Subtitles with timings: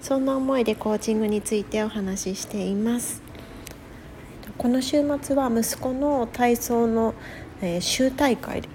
[0.00, 3.22] そんな思いでコーチングについてお話ししています。
[4.56, 7.14] この週末は息子の体操の、
[7.62, 8.68] えー、州大会で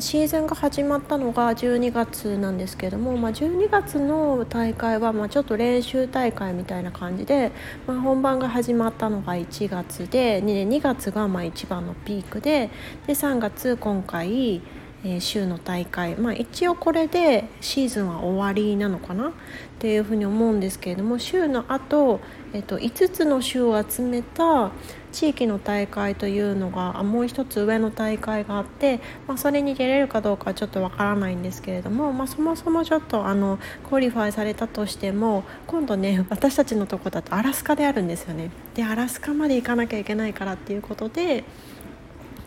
[0.00, 7.52] シーズンが始まったのが12月なんですけども、まあ、12月の大会はまあちょっと練習大会みたいな感じで、
[7.86, 12.68] まあ、本番が始まったのが1月で 2, 2月がまあ一番のピークで
[13.06, 14.60] で3月今回
[15.04, 19.28] えー、州の大会、まあ、一応これでシーズンは終わりなのかな？
[19.28, 19.32] っ
[19.80, 22.20] ていうふうに思うんですけれども州のあと、
[22.52, 24.72] えー、と5つの州を集めた
[25.12, 38.50] 地域の大会というのがもう一つ上の大会があって、まあ、それに出れるかどうかはちょっとわからないんですけれども、まあ、そもそもちょっとあの qualify されたとしても今度ね 私たちのとこだとアラスカであるんですよね。
[38.74, 41.44] でアラスカまで行かなきゃいけないからっていうことで。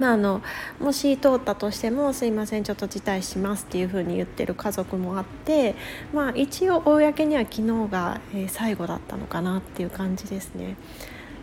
[0.01, 0.41] まあ、あの
[0.79, 5.75] もし通ったとしてもすいませんちょっと辞退しますっていうふうに言ってる家族もあって、
[6.11, 10.75] まあ、一応公には昨日が、え最後だったのかなっていう感じですね。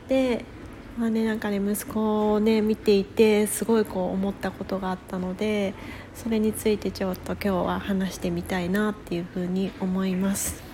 [0.09, 0.45] で
[0.99, 5.73] まあね、なんかね息子をね見ていてすごいこう思ったことがあったので
[6.17, 10.68] それについてちょっと今日は話してみたいなっていうふうに思います。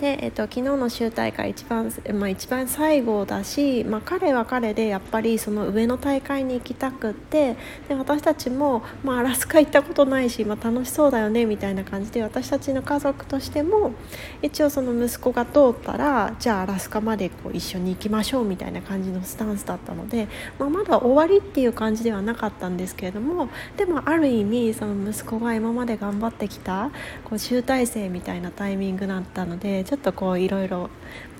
[0.00, 7.56] で、えっと、昨日の州大会一番,、まあ、一番最後だし、まあ、彼は彼でやっぱりその上の大会に行きたくって
[7.86, 13.92] で私たちも、まあ、アラスカ行ったことないし、まあ、楽しそうだよねみたいな感じで私たちの家族としても
[14.40, 20.28] 一応その息子が通ったらじゃあアラスカまでこう一緒に行きましょうみたいな感じのスタンスだったので、
[20.58, 26.90] まあ、まだ終わりっていう感じではなかったんですけれどもでもある意味その息子が今まで頑張ってきた
[27.24, 30.88] こう集大成みたいなタイミングだったのでちょっとこういろいろ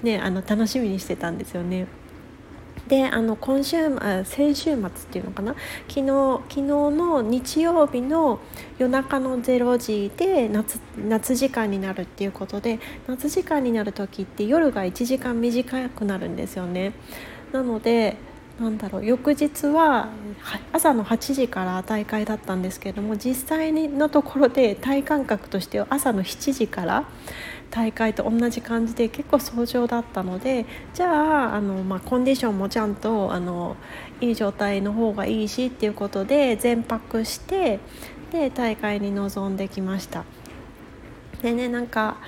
[0.03, 1.87] ねあの楽しみにしてたんですよね。
[2.88, 5.55] であの今週あ先週末っていうのかな？
[5.88, 6.06] 昨日
[6.49, 8.41] 昨日の日曜日の
[8.77, 16.93] 夜中の0時で夏夏時間になるっていうことで夏時間になる時って夜が1時間短くなるんですよね。
[17.53, 18.17] なので
[18.61, 20.09] なんだろう翌日は
[20.72, 27.05] 朝の8時から大会だったんですけれども実際のところで体感覚としては朝の7時から
[27.70, 33.76] 大会と同じ感じで結構早朝だったのでじゃああの、まあ、コンディションもちゃんとあの
[34.20, 37.78] いい状態の方がいいしっていうことで全泊して
[38.32, 40.25] で大会に臨んできました。
[41.42, 42.19] でねなんか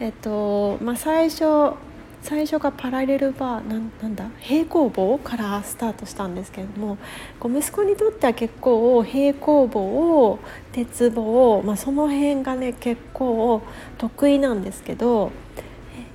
[0.00, 1.74] えっとまあ、最初
[2.22, 6.96] 最初がパラレルバーなんだ平行棒からスタートしたんですけれども
[7.40, 10.38] こう息子にとっては結構平行棒
[10.70, 13.62] 鉄棒、まあ、その辺がね結構
[13.98, 15.32] 得意なんですけど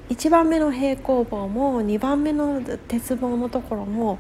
[0.10, 4.20] 1番目の平行棒も2番目の鉄棒のところも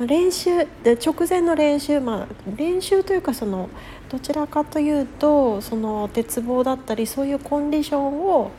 [0.00, 2.26] 練習で直前の練習、まあ、
[2.56, 3.68] 練習というかその
[4.08, 8.50] どちらかというとその鉄棒だったりそういうコンディションを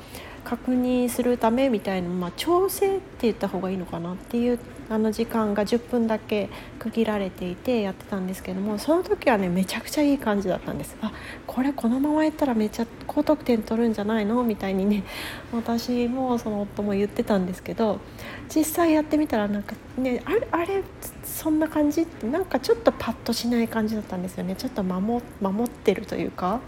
[0.47, 4.59] 確認するためみたいな、まあ、調整って言った方がいいのかなっていう
[4.89, 6.47] あの時間が10分だけ
[6.79, 10.95] 区切られていてやってたんですけどもその時はねめちゃくちゃいい感じだったんです。
[11.01, 11.11] あ
[11.45, 15.03] これこのままやったらめっちゃ高得点取るんじゃないのみたいにね
[15.51, 17.99] 私もその夫も言ってたんですけど
[18.47, 20.81] 実際やってみたらなんかねあれあれ
[21.25, 22.03] そんな感じ？
[22.03, 24.55] ってなんかちょっとパッとしない感じだったんですよね。
[24.55, 26.61] ちょっと守守ってるというか。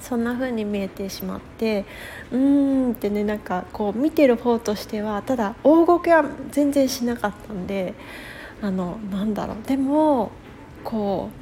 [0.00, 1.84] そんな風に見えてしまって
[2.32, 7.94] うーんってねなんかこう見てる方としてはただ大ごけは全然しなかったんで
[8.62, 10.30] あのなんだろうでも
[10.84, 11.40] こう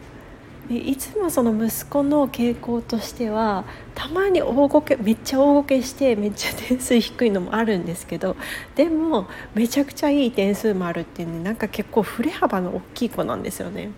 [0.71, 3.65] いつもその息子の傾向としては
[3.95, 8.37] たまに大ごけめっちゃ大ごけしてめっちゃ点数低いのもあるんですけど
[8.75, 13.91] でもめちゃくちゃいい点数もあるっていうねなんか結構振れ幅の大きい子なんですよね。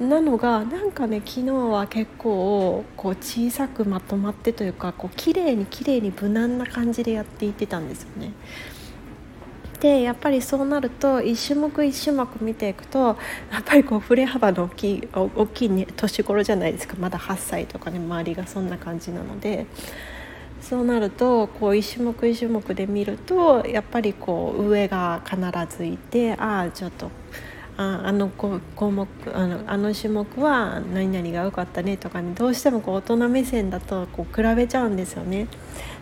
[0.00, 8.32] なのがなんかね昨日は結構こう小さくまとまってというかこう綺麗に綺麗に無難な感じでやっていってたんですよね。
[9.80, 13.16] でやっぱりそうなると1種目1種目見ていくと
[13.50, 19.66] やっぱりこう振れ幅の大きい大きい、年頃じゃないですかまだ8歳とかね周りがそんな感じなので。
[20.60, 25.40] そうなるとこう1種目1種目で見るとやっぱりこう上が必
[25.74, 27.10] ずいてああちょっと
[27.80, 28.60] ああの項
[28.90, 35.48] 目あのあの種目は何々が良かったねとかねどうしてもこう大人目線だとこう比べちゃうんですよね。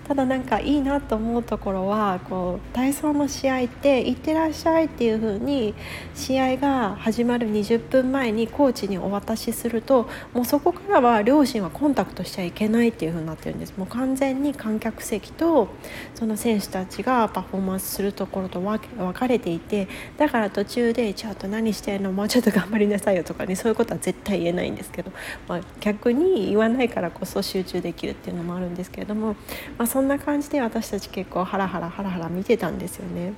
[0.08, 5.74] ただなんかいいなと思うところはこう体操の試合って「いってらっしゃい」っていう風に
[6.14, 13.74] 試合が始まる20分前にコーチにお渡しするともうそこからは両親はコンタクトしちゃいけないっていう風になってるんです。
[13.76, 15.68] もう完全に観客席と
[16.14, 18.78] その選手たちがパフォーマンスするところと分
[19.12, 22.12] かれていてだから途中で「ちょっと何してんの？
[22.12, 25.12] もうちょっと頑張りなさいよ」とかねそういうことは絶対言えないんですけど、
[25.46, 29.36] まあ、逆に言わないからこそ集中できるっていうのもあるんですけれども、
[29.76, 33.32] まあ、そんな感じで私たち結構ハラハラハラハラ見てたんですよね。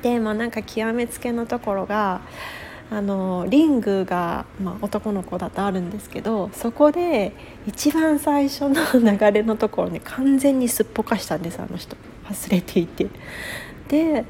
[0.00, 2.22] でまあなんか極めつけのところが
[2.90, 7.34] あのリングが、まあ、男の子だとあるんですけどそこで
[7.66, 13.08] 一番最初の流れのところに完全にすっぽかしたんですあの人忘れていて。
[13.88, 14.24] で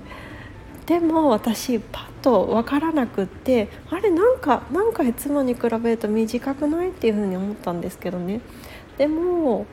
[0.86, 8.40] でも私パッと分からなくってあれなんかなんかいつもに比べると短くないっていうふうに思ったんですけどね
[8.96, 9.66] でも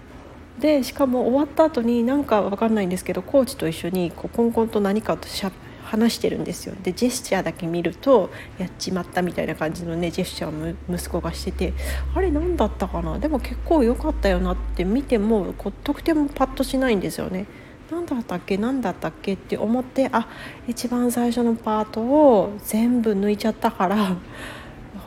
[0.60, 5.52] でしかも終わった後になんか分かんないんですけどコーチと一緒にこうコンコンと何かとしゃ
[5.84, 6.74] 話してるんですよ。
[6.82, 11.74] でジェスチャーだけ見るとやっちまったみたいな感じのねジェスチャーを息子がしてて
[12.16, 13.20] あれ何だったかな？
[13.20, 17.46] でも結構良かったよなって見てもこう得点もパッとしないんですよね。
[17.92, 18.58] 何だったっけ？
[18.58, 20.28] 何だったっけって思ってあ
[20.68, 24.18] 一番最初のパートを全部抜いちゃったから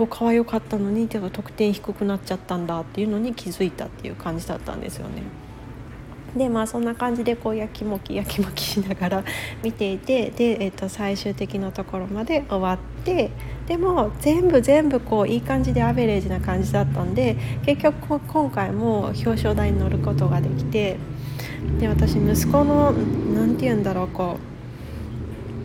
[0.07, 5.23] 他は良かったのに得点低くなっちゃったんだっていうのに気づいたっていう感じだったんですよね。
[6.37, 9.25] でまあそんな感じでこうやきもきやきもきしながら
[9.63, 13.31] 見ていてで、えー、と最終的なところまで終わって
[13.67, 20.99] でも全部全部こういい感じでアベレージな感じだったんで結局今回も表彰台に乗ることができて
[21.81, 24.58] で私息子の何て言うんだろうこう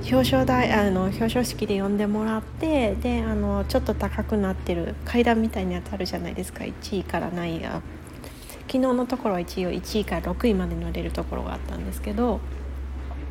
[0.04, 6.64] 表彰台あの表彰式で呼んでもらってであのちょっと高くなってる階段みたいなやつあるじゃないですか。
[6.66, 7.82] 1位から何位が。
[8.68, 12.40] 昨日のところは一応1位から6位まで乗れるところがあったんですけど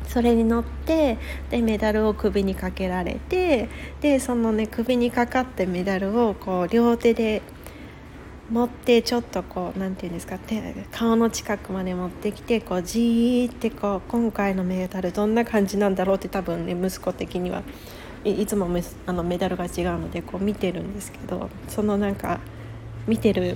[0.07, 1.17] それに乗って
[1.49, 3.67] でメダルを首にかけられて
[3.99, 7.41] でそのね首にかかってメダルをこう両手で
[8.51, 10.37] 持ってちょっとこう何て言うんですか
[10.91, 17.63] 顔の近くまで持ってきてこうじーってこう今回のメダルどんな感じなんだろうって多分ね息子的には
[18.25, 18.67] いつも
[19.05, 22.39] あのメダルが違うのでこう見てるんですけどそのなんか
[23.07, 23.55] 見てる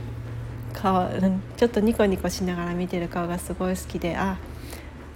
[0.74, 1.10] 顔
[1.58, 4.38] ちょっとニコニコしながら見てる顔がすごい好きであ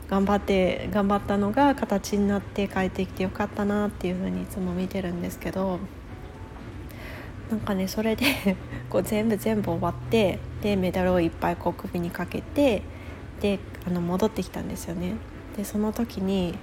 [0.09, 5.79] 頑張って頑張ったのが形になって帰ってきてよかったなっていうふうにいつも見てるんですけど。
[7.51, 8.25] なんかねそれで
[8.89, 12.81] こう全部全部終わってでメダルをいっぱいこう首にかけて
[13.41, 15.15] であの戻ってきたんですよね。
[15.57, 16.57] でその時に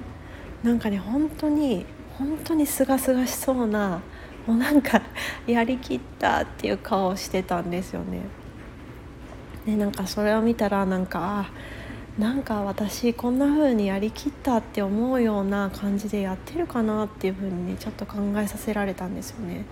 [0.62, 1.84] なんかね本当に
[2.18, 4.00] 本当にすがすがしそうな
[4.46, 5.02] もうなんか
[5.46, 8.22] やりきったっていう顔をしてたんですよね。
[9.66, 11.50] でなんかそれを見たらなんか
[12.18, 19.66] なんか私こんな風にやりきったって思うような感じでやってるかなっていう風にねちょっと考えさせられたんですよね。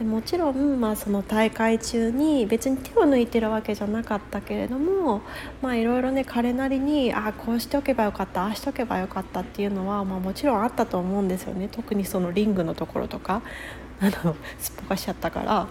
[0.00, 5.20] でもちろん、まあ、その大会中に別に手を抜いてるわけじゃなかったけれども
[5.62, 11.68] いろいろね彼なりにあこうしておけばよかったああしておけばよかったっていうのは、まあ、もちろんあったと思うんですよね。
[11.70, 13.42] 特にそのリングのところとか
[14.00, 15.66] あのすっぽかしちゃったから、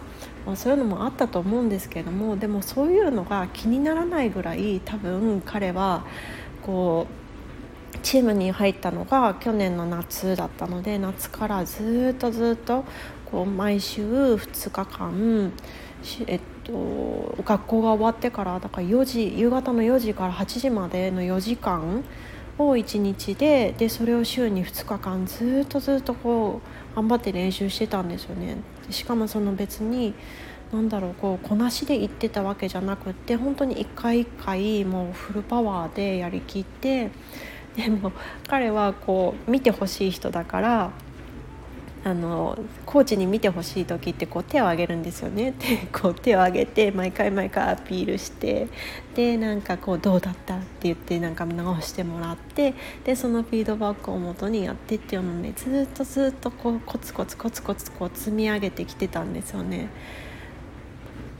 [0.45, 6.03] まあ、そういうのもあったと思うんですけれどもでもそういうのが気にならないぐらい多分彼は
[6.61, 7.19] こう
[8.03, 12.85] チームに入ったのが去年の夏だったので夏からずっとずっと
[13.31, 14.03] こう毎週
[14.35, 15.53] 2日間
[16.27, 22.03] えっと、学校が終わってからだから4時夕方の4時から8時までの4時間
[22.57, 26.61] を1日ででそれを週に2日間ずっとずっとこ
[26.93, 28.57] う頑張って練習してたんですよね。
[28.89, 30.13] しかもその別に
[30.71, 37.09] なんだろうこうこなしで行ってたわけじゃなくって本当に一回一回もうフルパワーでやりきって
[37.75, 38.11] でも
[38.47, 40.91] 彼はこう見てほしい人だから
[42.09, 48.67] あのコーチに見てほしい時ってこう手を挙げるんですよね でこう手を挙げて毎回毎回アピールして
[49.15, 50.55] でなんかこうどうだった？
[50.55, 52.73] って言ってなんか直してもらって
[53.03, 59.89] でそのフィードバックをもとにやってっていうのをねずっとずっとこうコツコツコツコツこう積み上げてきてたんですよね。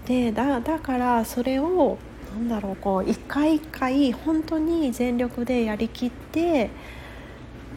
[0.06, 1.98] でだだからそれを
[2.34, 6.70] なんだろうこう一回一回本当に全力でやりきって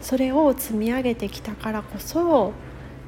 [0.01, 2.51] それを積み上げてきたからこそ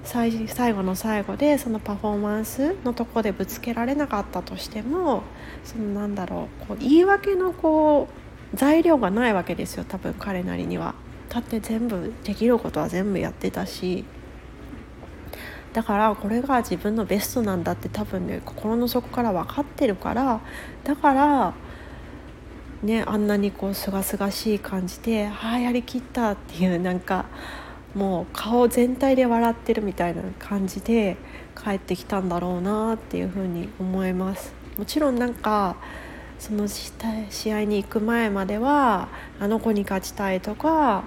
[0.06, 5.24] 最後の最後でそのパフォーマンスのとこでぶつけられなかったとしても
[5.64, 8.08] そのなんだろうこう言い訳のこ
[8.54, 10.96] う材料がないわけですよ多分彼なりには。
[11.30, 14.06] だって全部できることは全部やってたし
[15.74, 20.40] だからこれが自分のベストなんだって多分ね心の底から分かってるから
[20.86, 21.54] だから
[22.84, 27.26] ね、あんなにこうすがすがしい感じで「ああやりきった」っていうなんか
[27.96, 31.18] もう顔全体で笑ってるみたいな感じで
[31.56, 34.54] 帰ってきたんだろうなっていうふうに思います。
[34.78, 35.78] もちろんなんか
[36.38, 39.08] その試合に行く前までは
[39.40, 41.04] あの子に勝ちたいとか、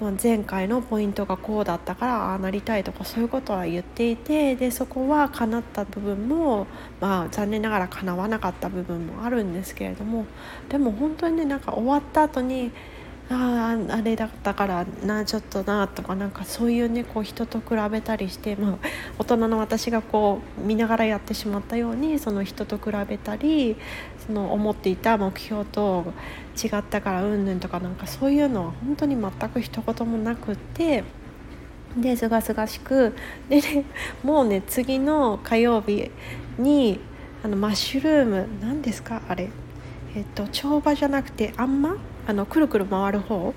[0.00, 6.66] まあ、前回のポイントがこうだったからああなりたいとかそういうことは言っていてでそこは叶った部分も、
[7.00, 10.26] まあ、残念ながら叶わなかった部分もあるんですけれども
[10.68, 12.70] でも本当にねなんか終わった後に
[13.30, 18.78] あああれだったからなちょっとなとかなんかそういうねこう人と比べたりして、まあ、
[19.18, 23.76] 大人の私がこう見ながらやってしまったようにその人と比べたり
[24.26, 26.04] その思っていた目標と
[26.62, 31.02] 違ったからうんぬんとかなんかそういうのは本当に全く一言もなくって
[31.96, 33.14] ですがすがしく
[33.48, 33.84] で、ね、
[34.22, 36.10] もうね次の火曜日
[36.58, 37.00] に
[37.42, 39.50] あのマッシュルーム何ですかあれ。
[40.16, 41.96] えっと帳場じゃなくてあんま？
[42.26, 43.54] あのくるくる回る方。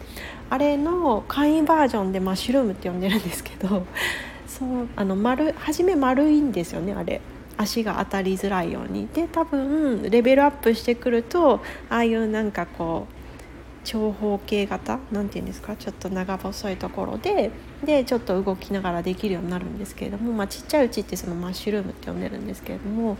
[0.49, 3.85] あれの簡易バージョンでマッシュルームって呼んでるんですけど
[4.47, 7.21] そうあの丸初め丸いんですよねあれ。
[7.57, 9.07] 足が当たりづらいように。
[9.13, 13.16] で多分レベルアップしてくるとああいうなんかこう
[13.87, 14.99] 長方形型？
[15.13, 15.77] なんて言うんですか？
[15.77, 17.51] ちょっと長細いところで
[17.85, 23.15] でちょっと動きながらできるようになるんですけれども、まあ、ちっちゃいうちってそのマッシュルームって呼んでるんですけれども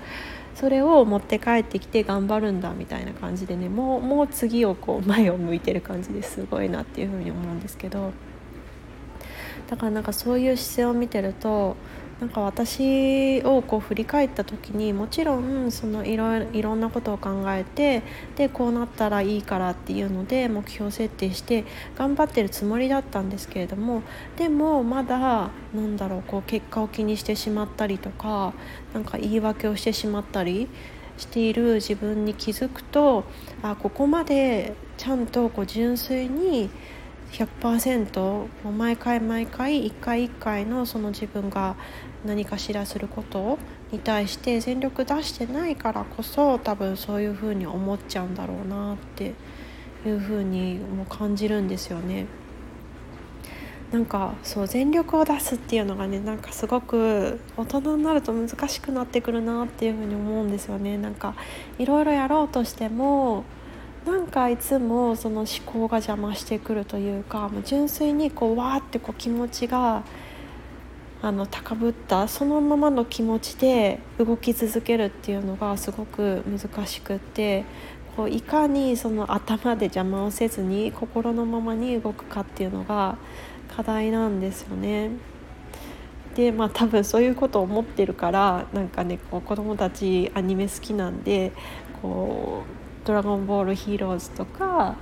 [0.55, 8.11] それを持って帰ってきて頑張るんだみたいな感じでねもうもう次をこう前を向いてる感じですごいなっていうふうに思うんですけど。
[9.69, 11.75] だからなんかそういう姿勢を見てると
[12.19, 18.01] なんか私をこう振り返った時にもちろんそのいろいろんなことを考えて
[18.35, 21.63] でこうなったらいいからっていうので目標設定して
[21.95, 24.01] 頑張ってるつもりだったんですけれども
[24.35, 28.53] でもまだなんだろうこう結果を気にしてしまったりとか
[28.95, 30.67] なんか言い訳をしてしまったり
[31.17, 33.25] している自分に気づくと
[33.61, 36.69] あここまでちゃんとこう純粋に
[37.31, 41.75] 100%毎回毎回一回一回のその自分が
[42.25, 43.59] 何かしらすること
[43.91, 49.33] に対して全力出してないからこそ多分そういうふうに思っちゃうんだろうなって
[50.05, 52.25] いうふうにも感じるんですよね。
[53.91, 60.97] なんかそう全力を出すっていうのがねなんかすごく大人になると難しくなってくるなっていうふうに思うんですよね。
[60.97, 61.35] なんか
[61.79, 63.45] いろいろやろうとしても
[64.07, 70.03] なんかいつもその思考が邪魔してくるというかもう純粋にこうわーってこう気持ちが
[71.21, 77.65] あの高ぶったそのままの気持ちで動き続けるっていうのがすごく難しくって
[78.15, 83.17] こういかにその頭で邪魔をせずに心のままに動くかっていうのが
[83.75, 85.11] 課題なんですよね。
[86.35, 91.51] でまあ多分そういうことを思ってるからなんかねこう子供たちアニメ好きなんで
[92.01, 94.95] こうドラゴンボールヒーローズ」とか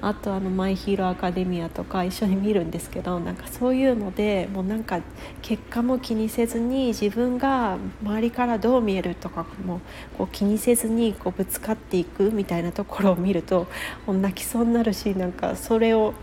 [0.00, 5.00] あとあの「マイ・ヒーローアカデミア」とか一緒に見るんですけどなんかそういうのでもうなんか
[5.42, 9.80] 結果も気にせずに自分が周りからどう見えるとかも
[10.16, 13.66] こう気にせずにこうぶつかっていくみたいなところを見ると
[14.06, 16.14] 泣きそうになるしなんかそれを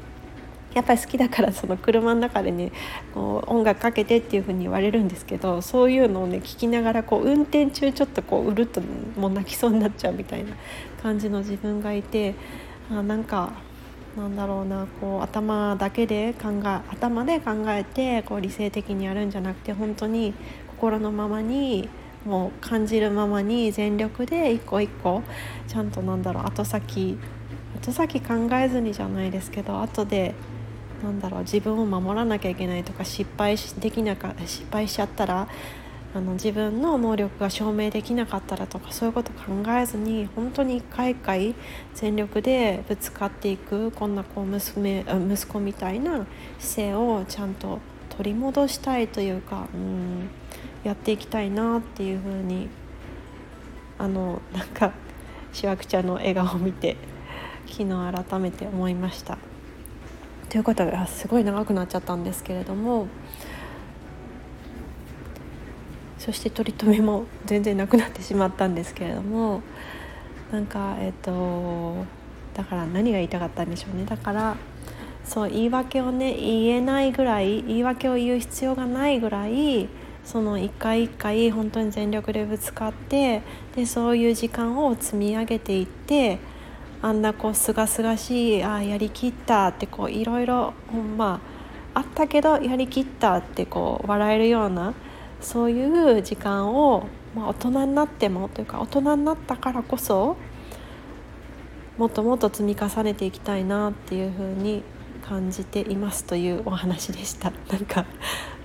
[0.75, 2.71] やっぱり好きだからその車の中でね
[3.13, 8.81] こう音楽かけてっていう風に言われるんですけどそういうのをね聞きながらこう運転中ちょっとこううるっと
[9.17, 10.51] もう泣きそうになっちゃうみたいな
[11.01, 12.35] 感じの自分がいて
[12.91, 13.53] あなんか
[14.17, 20.33] なんだろうなこう頭だけで考え頭で考えてこう理性的にやるんじゃなくて本当に
[20.67, 21.87] 心のままに
[22.25, 25.21] もう感じるままに全力で一個一個
[25.67, 27.17] ちゃんとなんだろう後先
[27.75, 30.33] 後先考えずにじゃないですけど後で
[31.03, 35.47] なんだろう自分を守らなきゃいけないとか失敗できなか失敗しちゃったら
[36.15, 41.55] あの自分の能力が証明できなかったらとかそういうこと考えずに本当に一回一回
[41.93, 46.25] 全力でぶつかっていくこんなこう娘息子みたいな
[46.57, 50.29] 姿勢をちゃんと取り戻したいというかうん
[50.85, 52.69] やっていきたいなっていうふうに
[53.97, 54.93] あのなんか
[55.51, 56.95] しわくちゃんの笑顔を見て
[57.67, 57.89] 昨日
[58.29, 59.37] 改めて思いました。
[60.49, 63.07] ということですごい長くなっちゃったんですけれども。
[66.17, 69.61] そして取り留めも全然なくなってしまったんですけれども。
[70.51, 72.05] なんかえっ、と
[72.55, 74.05] だから何が言いたかったんでしょうね。
[74.05, 74.55] だから
[75.23, 79.89] そう言い訳をね言えないぐらい言い訳を言う必要がないぐらい
[80.23, 83.41] その一回一回本当に全力でぶつかって
[83.75, 86.39] でそういう時間を積み上げていって
[87.01, 90.73] あんなこうすがすがしいあやりきったってこういろいろ
[91.17, 91.41] ま
[91.93, 94.93] ああったけどやりきったってこう笑えるような
[95.39, 100.35] そういう時間を、まあ、大人になってもというか大人になったからこそ
[101.97, 104.83] もっともっと積み重ねていきたいなっていうふうに
[105.27, 107.51] 感じていますというお話でした。
[107.71, 108.05] なんか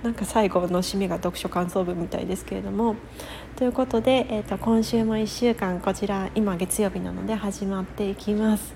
[0.03, 2.95] なんか最後の締めが読書感想文みたいですけれども。
[3.55, 8.73] ということで、えーと、今週も1週間こちら今月曜日なので始まっていきます。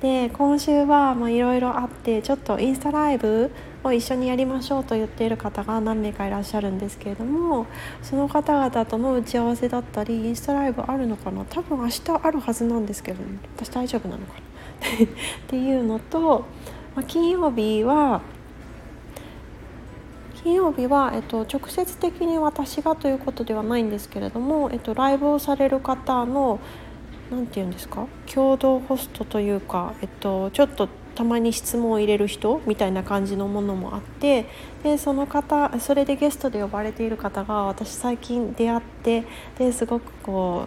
[0.00, 3.50] で今週はいろいろあってちょっとインスタライブ
[3.82, 7.66] を一緒にやりましょうと言っている方が何名かいらっしゃるんですけれども。
[8.02, 11.44] その方々との打ち合わせだったりインスタライブあるのかな？
[11.44, 14.40] 多分明日あるはずなんですけど、ね、私大丈夫なのかな？
[15.04, 15.08] っ
[15.46, 16.44] ていうのと
[16.94, 18.20] まあ、金曜日は
[20.42, 26.60] 金曜日は、えっと、直接的に私がということではないんですけれども、えっと、ライブをされる方の
[27.30, 34.46] 何て言うんですか共同ホストというか、えっと、ちょっとたまに質問を入れる人みたいな感じのものもあって
[34.82, 39.24] でその方それでゲストで呼ばれている方が私最近出会って
[39.58, 40.66] ですごくこ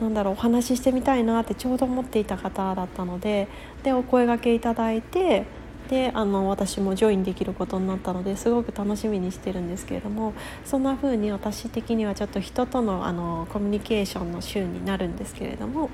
[0.00, 3.48] うなんだろうお話ししてみたいなってちょうど思っていた方だったので
[3.82, 5.46] でお声がけいただいて
[5.88, 15.90] であの私もジョインできることになったのですごく楽しみにしてるんですけれどもそんな風に私的にはちょっと人とのあのコミュニケーションの週になるんですけれども。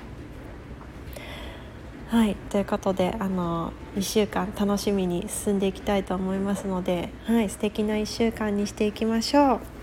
[2.07, 9.74] はいということであの1週間楽しみに進んでいきたいと思いますので、はい、素敵な1週間にしていきましょう。